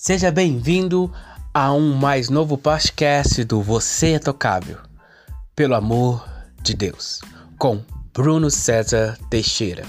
[0.00, 1.12] Seja bem-vindo
[1.52, 4.78] a um mais novo podcast do Você é Tocável,
[5.56, 6.24] pelo amor
[6.62, 7.20] de Deus,
[7.58, 7.82] com
[8.14, 9.84] Bruno César Teixeira.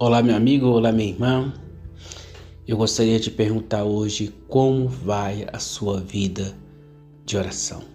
[0.00, 1.54] Olá, meu amigo, olá, minha irmã.
[2.66, 6.52] Eu gostaria de perguntar hoje como vai a sua vida
[7.24, 7.91] de oração.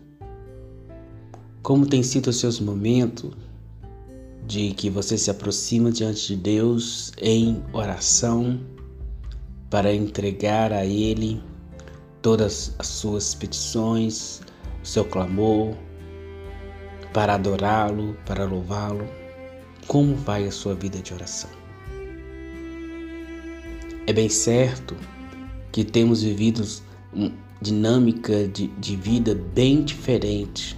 [1.62, 3.32] Como tem sido os seus momentos
[4.46, 8.60] de que você se aproxima diante de Deus em oração
[9.70, 11.42] para entregar a Ele
[12.22, 14.42] todas as suas petições,
[14.82, 15.76] o seu clamor,
[17.14, 19.06] para adorá-lo, para louvá-lo?
[19.88, 21.50] Como vai a sua vida de oração?
[24.06, 24.96] É bem certo
[25.72, 26.66] que temos vivido
[27.12, 30.78] uma dinâmica de, de vida bem diferente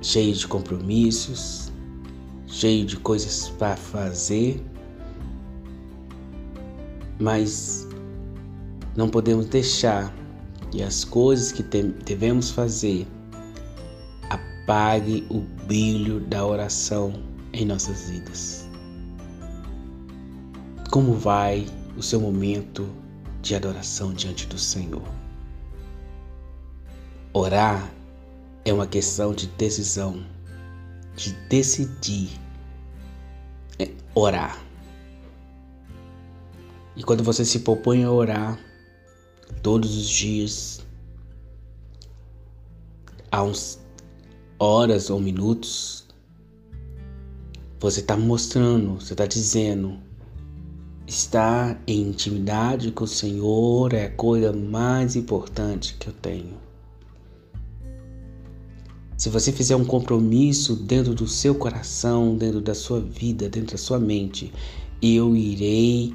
[0.00, 1.72] cheio de compromissos,
[2.46, 4.62] cheio de coisas para fazer,
[7.18, 7.86] mas
[8.96, 10.14] não podemos deixar
[10.70, 13.06] que as coisas que devemos fazer
[14.30, 17.12] apague o brilho da oração
[17.52, 18.68] em nossas vidas.
[20.90, 22.88] Como vai o seu momento
[23.42, 25.02] de adoração diante do Senhor?
[27.32, 27.90] Orar
[28.64, 30.24] é uma questão de decisão,
[31.16, 32.30] de decidir
[33.78, 34.62] é orar.
[36.96, 38.58] E quando você se propõe a orar
[39.62, 40.80] todos os dias,
[43.30, 43.78] há uns
[44.58, 46.06] horas ou minutos,
[47.78, 49.98] você está mostrando, você está dizendo,
[51.06, 56.67] estar em intimidade com o Senhor é a coisa mais importante que eu tenho.
[59.18, 63.76] Se você fizer um compromisso dentro do seu coração, dentro da sua vida, dentro da
[63.76, 64.52] sua mente,
[65.02, 66.14] eu irei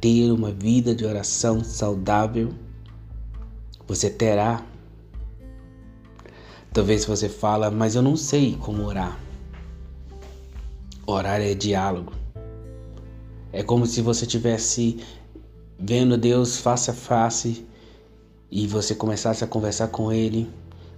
[0.00, 2.52] ter uma vida de oração saudável,
[3.86, 4.66] você terá.
[6.72, 9.16] Talvez você fala, mas eu não sei como orar.
[11.06, 12.14] Orar é diálogo.
[13.52, 14.98] É como se você tivesse
[15.78, 17.64] vendo Deus face a face
[18.50, 20.50] e você começasse a conversar com Ele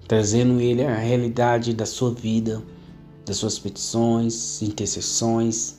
[0.06, 2.62] trazendo Ele a realidade da sua vida,
[3.24, 5.78] das suas petições, intercessões.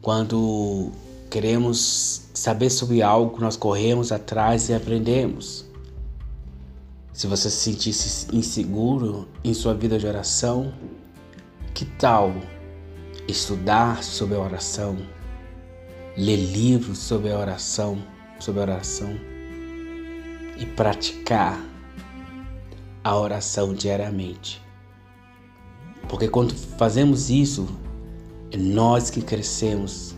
[0.00, 0.90] Quando
[1.30, 5.64] queremos saber sobre algo, nós corremos atrás e aprendemos.
[7.12, 10.72] Se você se sentisse inseguro em sua vida de oração,
[11.74, 12.32] que tal
[13.28, 14.96] estudar sobre a oração,
[16.16, 18.02] ler livros sobre a oração,
[18.38, 19.31] sobre a oração?
[20.56, 21.60] E praticar
[23.02, 24.62] a oração diariamente.
[26.08, 27.68] Porque quando fazemos isso,
[28.50, 30.14] é nós que crescemos.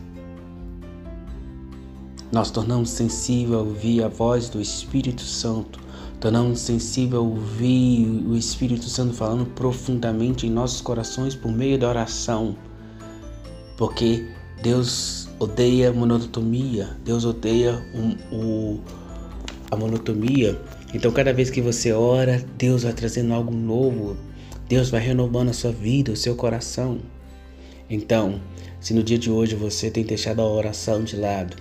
[2.33, 5.79] Nós tornamos sensível a ouvir a voz do Espírito Santo,
[6.19, 11.89] tornamos sensível a ouvir o Espírito Santo falando profundamente em nossos corações por meio da
[11.89, 12.57] oração.
[13.77, 14.27] Porque
[14.63, 18.81] Deus odeia monotonia, Deus odeia o, o
[19.71, 20.61] a monotonia.
[20.93, 24.17] Então, cada vez que você ora, Deus vai trazendo algo novo.
[24.69, 27.01] Deus vai renovando a sua vida, o seu coração.
[27.89, 28.41] Então,
[28.81, 31.57] se no dia de hoje você tem deixado a oração de lado,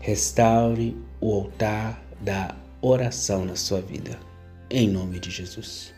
[0.00, 4.18] restaure o altar da oração na sua vida.
[4.70, 5.97] Em nome de Jesus.